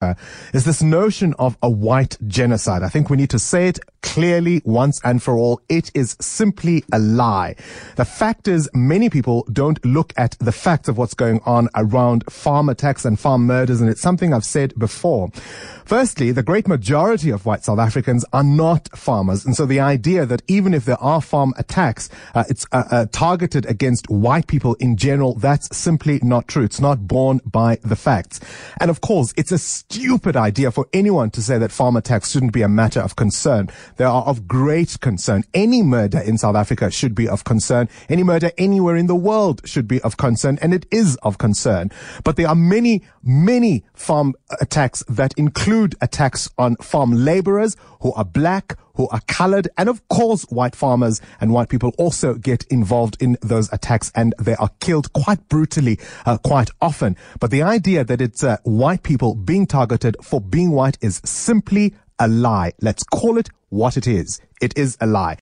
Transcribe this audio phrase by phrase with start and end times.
[0.00, 0.14] uh,
[0.54, 2.82] is this notion of a white genocide.
[2.82, 5.60] I think we need to say it clearly once and for all.
[5.68, 7.54] It is simply a lie.
[7.96, 12.24] The fact is many people don't look at the facts of what's going on around
[12.30, 13.82] farm attacks and farm murders.
[13.82, 15.28] And it's something I've said before.
[15.84, 19.44] Firstly, the great majority of white South Africans are not farmers.
[19.44, 23.06] And so the idea that even if there are farm attacks, uh, it's uh, uh,
[23.12, 26.64] targeted against white people in general, that's simply not true.
[26.64, 28.40] It's not borne by the facts.
[28.80, 29.58] And of course, it's a
[29.90, 33.68] stupid idea for anyone to say that farm attacks shouldn't be a matter of concern.
[33.96, 35.42] They are of great concern.
[35.52, 37.88] Any murder in South Africa should be of concern.
[38.08, 41.90] Any murder anywhere in the world should be of concern, and it is of concern.
[42.22, 48.12] But there are many, many farm uh, attacks that include attacks on farm laborers who
[48.12, 52.64] are black, who are colored, and of course, white farmers and white people also get
[52.64, 57.16] involved in those attacks and they are killed quite brutally, uh, quite often.
[57.40, 61.94] But the idea that it's uh, white people being targeted for being white is simply
[62.18, 62.72] a lie.
[62.82, 64.38] Let's call it what it is.
[64.60, 65.38] It is a lie.